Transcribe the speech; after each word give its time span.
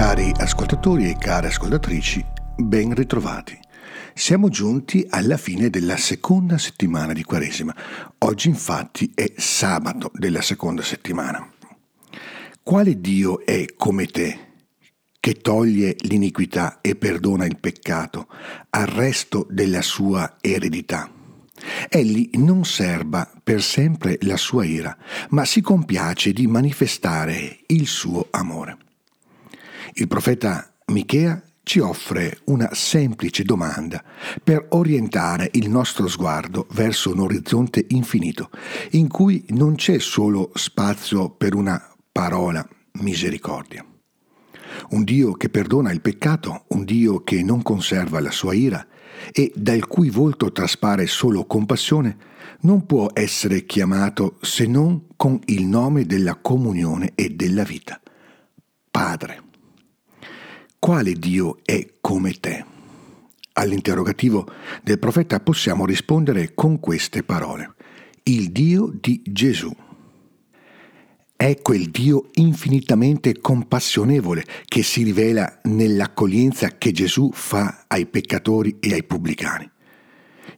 Cari 0.00 0.32
ascoltatori 0.34 1.10
e 1.10 1.18
care 1.18 1.48
ascoltatrici, 1.48 2.24
ben 2.56 2.94
ritrovati. 2.94 3.60
Siamo 4.14 4.48
giunti 4.48 5.06
alla 5.10 5.36
fine 5.36 5.68
della 5.68 5.98
seconda 5.98 6.56
settimana 6.56 7.12
di 7.12 7.22
Quaresima. 7.22 7.76
Oggi 8.20 8.48
infatti 8.48 9.12
è 9.14 9.30
sabato 9.36 10.10
della 10.14 10.40
seconda 10.40 10.80
settimana. 10.80 11.46
Quale 12.62 12.98
Dio 12.98 13.44
è 13.44 13.66
come 13.76 14.06
te, 14.06 14.38
che 15.20 15.34
toglie 15.34 15.94
l'iniquità 15.98 16.78
e 16.80 16.96
perdona 16.96 17.44
il 17.44 17.58
peccato 17.60 18.26
al 18.70 18.86
resto 18.86 19.46
della 19.50 19.82
sua 19.82 20.38
eredità? 20.40 21.10
Egli 21.90 22.30
non 22.38 22.64
serba 22.64 23.30
per 23.44 23.60
sempre 23.60 24.16
la 24.22 24.38
sua 24.38 24.64
ira, 24.64 24.96
ma 25.28 25.44
si 25.44 25.60
compiace 25.60 26.32
di 26.32 26.46
manifestare 26.46 27.58
il 27.66 27.86
suo 27.86 28.28
amore. 28.30 28.88
Il 29.94 30.06
profeta 30.06 30.72
Michea 30.86 31.42
ci 31.62 31.78
offre 31.78 32.38
una 32.46 32.70
semplice 32.72 33.42
domanda 33.42 34.02
per 34.42 34.66
orientare 34.70 35.50
il 35.54 35.68
nostro 35.68 36.08
sguardo 36.08 36.66
verso 36.72 37.12
un 37.12 37.20
orizzonte 37.20 37.84
infinito, 37.88 38.50
in 38.92 39.08
cui 39.08 39.44
non 39.50 39.74
c'è 39.74 39.98
solo 39.98 40.50
spazio 40.54 41.30
per 41.30 41.54
una 41.54 41.94
parola 42.10 42.66
misericordia. 42.94 43.84
Un 44.90 45.04
Dio 45.04 45.32
che 45.32 45.48
perdona 45.48 45.92
il 45.92 46.00
peccato, 46.00 46.64
un 46.68 46.84
Dio 46.84 47.22
che 47.22 47.42
non 47.42 47.62
conserva 47.62 48.20
la 48.20 48.30
sua 48.30 48.54
ira 48.54 48.86
e 49.32 49.52
dal 49.54 49.86
cui 49.86 50.10
volto 50.10 50.52
traspare 50.52 51.06
solo 51.06 51.44
compassione, 51.44 52.16
non 52.60 52.86
può 52.86 53.10
essere 53.12 53.66
chiamato 53.66 54.38
se 54.40 54.66
non 54.66 55.06
con 55.16 55.38
il 55.46 55.66
nome 55.66 56.04
della 56.06 56.36
comunione 56.36 57.12
e 57.14 57.30
della 57.30 57.64
vita. 57.64 58.00
Padre. 58.90 59.49
Quale 60.90 61.12
Dio 61.12 61.58
è 61.64 61.86
come 62.00 62.32
te? 62.32 62.64
All'interrogativo 63.52 64.50
del 64.82 64.98
profeta 64.98 65.38
possiamo 65.38 65.86
rispondere 65.86 66.52
con 66.52 66.80
queste 66.80 67.22
parole. 67.22 67.74
Il 68.24 68.50
Dio 68.50 68.92
di 69.00 69.22
Gesù. 69.24 69.72
È 71.36 71.56
quel 71.62 71.90
Dio 71.90 72.30
infinitamente 72.34 73.38
compassionevole 73.38 74.44
che 74.64 74.82
si 74.82 75.04
rivela 75.04 75.60
nell'accoglienza 75.62 76.76
che 76.76 76.90
Gesù 76.90 77.30
fa 77.32 77.84
ai 77.86 78.06
peccatori 78.06 78.78
e 78.80 78.94
ai 78.94 79.04
pubblicani. 79.04 79.70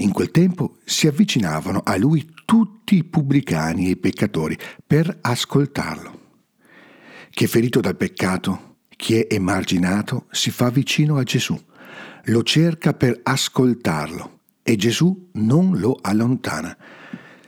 In 0.00 0.12
quel 0.12 0.30
tempo 0.30 0.76
si 0.84 1.06
avvicinavano 1.06 1.80
a 1.82 1.96
lui 1.96 2.34
tutti 2.44 2.96
i 2.96 3.04
pubblicani 3.04 3.86
e 3.86 3.90
i 3.92 3.96
peccatori 3.96 4.58
per 4.86 5.20
ascoltarlo. 5.22 6.20
Che 7.30 7.46
ferito 7.46 7.80
dal 7.80 7.96
peccato, 7.96 8.67
chi 8.98 9.20
è 9.20 9.32
emarginato 9.32 10.26
si 10.32 10.50
fa 10.50 10.70
vicino 10.70 11.18
a 11.18 11.22
Gesù, 11.22 11.56
lo 12.24 12.42
cerca 12.42 12.94
per 12.94 13.20
ascoltarlo 13.22 14.40
e 14.64 14.74
Gesù 14.74 15.30
non 15.34 15.78
lo 15.78 15.96
allontana. 16.02 16.76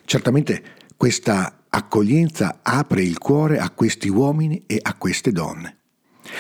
Certamente 0.04 0.62
questa 0.96 1.64
accoglienza 1.68 2.60
apre 2.62 3.02
il 3.02 3.18
cuore 3.18 3.58
a 3.58 3.68
questi 3.70 4.08
uomini 4.08 4.62
e 4.66 4.78
a 4.80 4.94
queste 4.94 5.32
donne. 5.32 5.78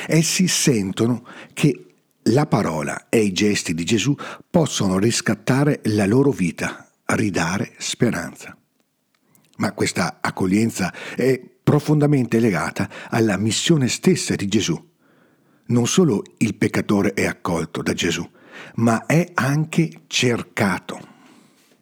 Essi 0.06 0.46
sentono 0.46 1.26
che 1.54 1.86
la 2.24 2.46
parola 2.46 3.08
e 3.08 3.18
i 3.18 3.32
gesti 3.32 3.74
di 3.74 3.84
Gesù 3.84 4.14
possono 4.48 4.96
riscattare 4.98 5.80
la 5.86 6.06
loro 6.06 6.30
vita, 6.30 6.88
ridare 7.06 7.72
speranza. 7.78 8.56
Ma 9.56 9.72
questa 9.72 10.18
accoglienza 10.20 10.94
è 11.16 11.40
profondamente 11.64 12.38
legata 12.38 12.88
alla 13.08 13.36
missione 13.36 13.88
stessa 13.88 14.36
di 14.36 14.46
Gesù 14.46 14.88
non 15.70 15.86
solo 15.86 16.22
il 16.38 16.54
peccatore 16.54 17.14
è 17.14 17.26
accolto 17.26 17.82
da 17.82 17.92
Gesù, 17.92 18.28
ma 18.76 19.06
è 19.06 19.30
anche 19.34 20.02
cercato. 20.06 21.08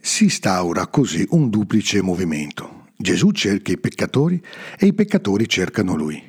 Si 0.00 0.24
instaura 0.24 0.86
così 0.86 1.26
un 1.30 1.50
duplice 1.50 2.00
movimento. 2.02 2.86
Gesù 2.96 3.30
cerca 3.32 3.72
i 3.72 3.78
peccatori 3.78 4.42
e 4.78 4.86
i 4.86 4.94
peccatori 4.94 5.48
cercano 5.48 5.94
lui. 5.94 6.22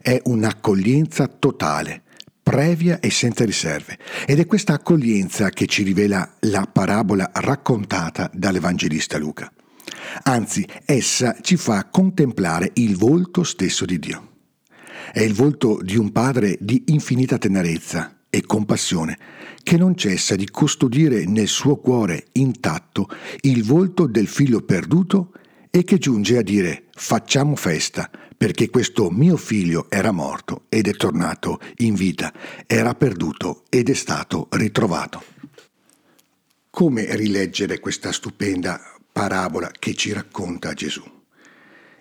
È 0.00 0.20
un'accoglienza 0.24 1.26
totale, 1.26 2.02
previa 2.42 3.00
e 3.00 3.10
senza 3.10 3.44
riserve. 3.44 3.98
Ed 4.26 4.38
è 4.38 4.46
questa 4.46 4.74
accoglienza 4.74 5.50
che 5.50 5.66
ci 5.66 5.82
rivela 5.82 6.36
la 6.40 6.68
parabola 6.70 7.30
raccontata 7.34 8.30
dall'Evangelista 8.32 9.18
Luca. 9.18 9.52
Anzi, 10.24 10.66
essa 10.84 11.36
ci 11.40 11.56
fa 11.56 11.86
contemplare 11.90 12.70
il 12.74 12.96
volto 12.96 13.42
stesso 13.42 13.84
di 13.84 13.98
Dio. 13.98 14.28
È 15.12 15.20
il 15.20 15.34
volto 15.34 15.80
di 15.82 15.96
un 15.96 16.12
padre 16.12 16.56
di 16.60 16.84
infinita 16.86 17.38
tenerezza 17.38 18.18
e 18.30 18.42
compassione, 18.44 19.18
che 19.62 19.76
non 19.76 19.96
cessa 19.96 20.34
di 20.34 20.48
custodire 20.48 21.24
nel 21.24 21.48
suo 21.48 21.76
cuore 21.76 22.26
intatto 22.32 23.08
il 23.42 23.64
volto 23.64 24.06
del 24.06 24.26
figlio 24.26 24.62
perduto 24.62 25.32
e 25.70 25.84
che 25.84 25.98
giunge 25.98 26.38
a 26.38 26.42
dire 26.42 26.84
facciamo 26.94 27.56
festa 27.56 28.10
perché 28.36 28.70
questo 28.70 29.10
mio 29.10 29.36
figlio 29.36 29.86
era 29.90 30.12
morto 30.12 30.66
ed 30.68 30.86
è 30.86 30.92
tornato 30.92 31.58
in 31.78 31.94
vita, 31.94 32.32
era 32.66 32.94
perduto 32.94 33.64
ed 33.68 33.88
è 33.88 33.94
stato 33.94 34.46
ritrovato. 34.52 35.24
Come 36.70 37.16
rileggere 37.16 37.80
questa 37.80 38.12
stupenda 38.12 38.80
parabola 39.10 39.72
che 39.76 39.94
ci 39.94 40.12
racconta 40.12 40.72
Gesù? 40.74 41.17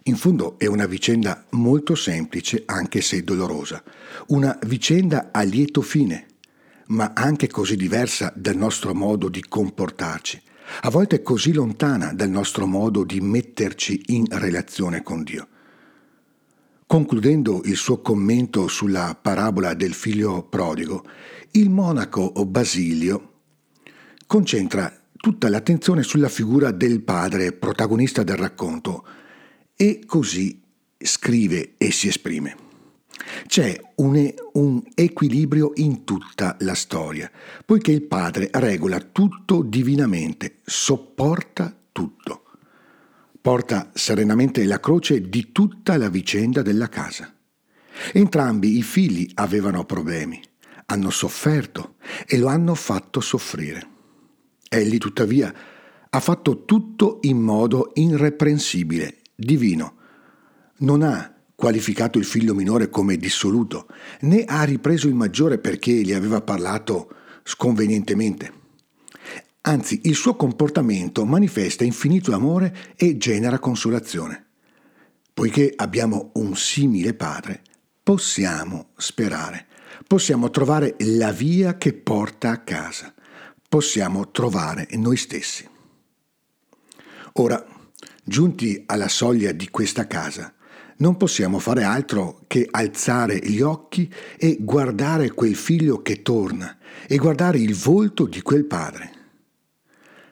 In 0.07 0.15
fondo 0.15 0.57
è 0.57 0.65
una 0.67 0.85
vicenda 0.85 1.43
molto 1.49 1.93
semplice 1.93 2.63
anche 2.65 3.01
se 3.01 3.25
dolorosa, 3.25 3.83
una 4.27 4.57
vicenda 4.65 5.31
a 5.33 5.41
lieto 5.41 5.81
fine, 5.81 6.27
ma 6.87 7.11
anche 7.13 7.47
così 7.49 7.75
diversa 7.75 8.31
dal 8.33 8.55
nostro 8.55 8.93
modo 8.93 9.27
di 9.27 9.43
comportarci, 9.45 10.41
a 10.83 10.89
volte 10.89 11.21
così 11.21 11.51
lontana 11.51 12.13
dal 12.13 12.29
nostro 12.29 12.65
modo 12.65 13.03
di 13.03 13.19
metterci 13.19 14.01
in 14.07 14.25
relazione 14.29 15.03
con 15.03 15.23
Dio. 15.23 15.47
Concludendo 16.87 17.63
il 17.65 17.75
suo 17.75 17.99
commento 17.99 18.69
sulla 18.69 19.17
parabola 19.21 19.73
del 19.73 19.93
figlio 19.93 20.43
prodigo, 20.43 21.03
il 21.51 21.69
monaco 21.69 22.31
Basilio 22.45 23.33
concentra 24.25 24.89
tutta 25.17 25.49
l'attenzione 25.49 26.01
sulla 26.01 26.29
figura 26.29 26.71
del 26.71 27.01
padre 27.01 27.51
protagonista 27.51 28.23
del 28.23 28.37
racconto, 28.37 29.03
e 29.77 30.01
così 30.05 30.59
scrive 30.97 31.75
e 31.77 31.91
si 31.91 32.07
esprime. 32.07 32.65
C'è 33.45 33.79
un, 33.95 34.33
un, 34.53 34.83
equilibrio 34.95 35.71
in 35.75 36.03
tutta 36.03 36.57
la 36.61 36.73
storia, 36.73 37.31
poiché 37.65 37.91
il 37.91 38.03
Padre 38.03 38.49
regola 38.51 38.99
tutto 38.99 39.61
divinamente, 39.61 40.57
sopporta 40.63 41.75
tutto, 41.91 42.43
porta 43.39 43.91
serenamente 43.93 44.65
la 44.65 44.79
croce 44.79 45.29
di 45.29 45.51
tutta 45.51 45.97
la 45.97 46.09
vicenda 46.09 46.61
della 46.61 46.89
casa. 46.89 47.33
Entrambi 48.13 48.77
i 48.77 48.83
figli 48.83 49.29
avevano 49.35 49.85
problemi, 49.85 50.41
hanno 50.85 51.09
sofferto 51.09 51.95
e 52.25 52.37
lo 52.37 52.47
hanno 52.47 52.75
fatto 52.75 53.19
soffrire. 53.19 53.95
Egli 54.69 54.97
tuttavia 54.97 55.53
ha 56.09 56.19
fatto 56.19 56.65
tutto 56.65 57.19
in 57.21 57.39
modo 57.39 57.91
irreprensibile 57.95 59.21
divino. 59.37 59.95
Non 60.79 61.03
ha 61.03 61.33
qualificato 61.55 62.17
il 62.17 62.25
figlio 62.25 62.53
minore 62.53 62.89
come 62.89 63.17
dissoluto, 63.17 63.87
né 64.21 64.43
ha 64.45 64.63
ripreso 64.63 65.07
il 65.07 65.13
maggiore 65.13 65.59
perché 65.59 65.91
gli 65.91 66.13
aveva 66.13 66.41
parlato 66.41 67.13
sconvenientemente. 67.43 68.53
Anzi, 69.61 70.01
il 70.03 70.15
suo 70.15 70.35
comportamento 70.35 71.25
manifesta 71.25 71.83
infinito 71.83 72.33
amore 72.33 72.93
e 72.95 73.17
genera 73.17 73.59
consolazione. 73.59 74.45
Poiché 75.33 75.73
abbiamo 75.75 76.31
un 76.35 76.55
simile 76.55 77.13
padre, 77.13 77.61
possiamo 78.01 78.89
sperare, 78.95 79.67
possiamo 80.07 80.49
trovare 80.49 80.95
la 80.99 81.31
via 81.31 81.77
che 81.77 81.93
porta 81.93 82.49
a 82.49 82.59
casa, 82.59 83.13
possiamo 83.67 84.31
trovare 84.31 84.87
noi 84.93 85.17
stessi. 85.17 85.67
Ora, 87.33 87.63
Giunti 88.29 88.83
alla 88.87 89.07
soglia 89.07 89.53
di 89.53 89.69
questa 89.69 90.05
casa, 90.05 90.53
non 90.97 91.15
possiamo 91.15 91.59
fare 91.59 91.83
altro 91.83 92.41
che 92.47 92.67
alzare 92.69 93.39
gli 93.39 93.61
occhi 93.61 94.13
e 94.37 94.57
guardare 94.59 95.31
quel 95.31 95.55
figlio 95.55 96.01
che 96.01 96.23
torna 96.23 96.77
e 97.07 97.15
guardare 97.15 97.57
il 97.57 97.73
volto 97.73 98.25
di 98.25 98.41
quel 98.41 98.65
padre. 98.65 99.11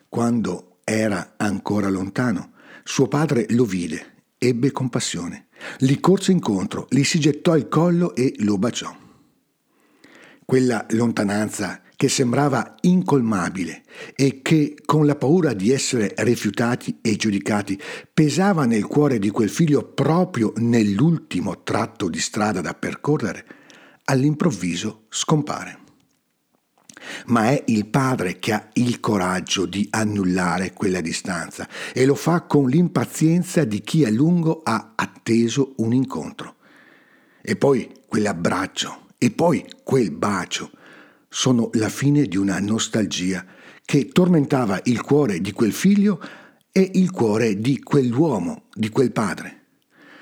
Quando 0.09 0.79
era 0.83 1.35
ancora 1.37 1.87
lontano, 1.87 2.51
suo 2.83 3.07
padre 3.07 3.45
lo 3.51 3.63
vide, 3.63 4.23
ebbe 4.37 4.73
compassione, 4.73 5.47
gli 5.77 5.97
corse 6.01 6.33
incontro, 6.33 6.87
gli 6.89 7.03
si 7.03 7.17
gettò 7.17 7.53
al 7.53 7.69
collo 7.69 8.13
e 8.13 8.33
lo 8.39 8.57
baciò. 8.57 8.93
Quella 10.43 10.85
lontananza 10.89 11.81
che 11.95 12.09
sembrava 12.09 12.75
incolmabile 12.81 13.83
e 14.15 14.41
che, 14.41 14.75
con 14.85 15.05
la 15.05 15.15
paura 15.15 15.53
di 15.53 15.71
essere 15.71 16.13
rifiutati 16.17 16.99
e 17.01 17.15
giudicati, 17.15 17.79
pesava 18.13 18.65
nel 18.65 18.85
cuore 18.85 19.19
di 19.19 19.29
quel 19.29 19.49
figlio 19.49 19.83
proprio 19.83 20.53
nell'ultimo 20.57 21.63
tratto 21.63 22.09
di 22.09 22.19
strada 22.19 22.61
da 22.61 22.73
percorrere, 22.73 23.45
all'improvviso 24.05 25.05
scompare. 25.09 25.79
Ma 27.27 27.49
è 27.49 27.63
il 27.67 27.85
padre 27.87 28.39
che 28.39 28.51
ha 28.51 28.69
il 28.73 28.99
coraggio 28.99 29.65
di 29.65 29.87
annullare 29.91 30.73
quella 30.73 31.01
distanza 31.01 31.67
e 31.93 32.05
lo 32.05 32.15
fa 32.15 32.41
con 32.41 32.67
l'impazienza 32.67 33.63
di 33.63 33.81
chi 33.81 34.05
a 34.05 34.09
lungo 34.09 34.61
ha 34.63 34.93
atteso 34.95 35.73
un 35.77 35.93
incontro. 35.93 36.55
E 37.41 37.55
poi 37.55 37.91
quell'abbraccio, 38.07 39.07
e 39.17 39.29
poi 39.31 39.65
quel 39.83 40.11
bacio 40.11 40.71
sono 41.35 41.69
la 41.73 41.89
fine 41.89 42.27
di 42.27 42.37
una 42.37 42.59
nostalgia 42.61 43.45
che 43.83 44.07
tormentava 44.07 44.79
il 44.85 45.01
cuore 45.01 45.41
di 45.41 45.51
quel 45.51 45.73
figlio 45.73 46.17
e 46.71 46.91
il 46.93 47.11
cuore 47.11 47.59
di 47.59 47.83
quell'uomo, 47.83 48.67
di 48.73 48.87
quel 48.87 49.11
padre. 49.11 49.63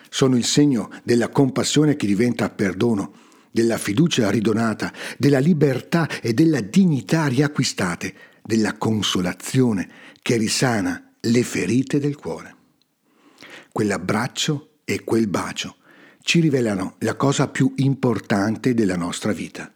Sono 0.10 0.36
il 0.38 0.44
segno 0.44 0.89
della 1.04 1.30
compassione 1.30 1.95
che 1.95 2.07
diventa 2.07 2.50
perdono, 2.50 3.13
della 3.51 3.77
fiducia 3.77 4.31
ridonata, 4.31 4.92
della 5.19 5.38
libertà 5.38 6.10
e 6.19 6.33
della 6.33 6.62
dignità 6.62 7.27
riacquistate, 7.27 8.15
della 8.42 8.75
consolazione 8.77 9.88
che 10.19 10.36
risana 10.38 11.13
le 11.19 11.44
ferite 11.44 12.00
del 12.00 12.15
cuore. 12.15 12.56
Quell'abbraccio 13.71 14.77
e 14.83 15.04
quel 15.04 15.27
bacio 15.27 15.75
ci 16.24 16.39
rivelano 16.39 16.95
la 17.00 17.15
cosa 17.15 17.48
più 17.50 17.71
importante 17.75 18.74
della 18.74 18.98
nostra 18.98 19.31
vita. 19.31 19.71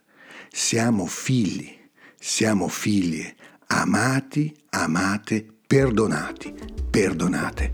Siamo 0.51 1.05
figli, 1.05 1.75
siamo 2.19 2.67
figlie, 2.67 3.35
amati, 3.67 4.55
amate, 4.69 5.45
perdonati, 5.67 6.53
perdonate. 6.89 7.71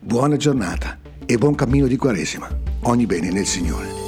Buona 0.00 0.36
giornata 0.36 0.98
e 1.24 1.38
buon 1.38 1.54
cammino 1.54 1.86
di 1.86 1.96
Quaresima. 1.96 2.48
Ogni 2.82 3.06
bene 3.06 3.30
nel 3.30 3.46
Signore. 3.46 4.01